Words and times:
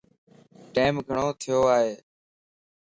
ٽيم 0.73 0.93
گھڙو 1.07 1.27
ٿيو 1.41 1.59
ائي. 1.75 1.91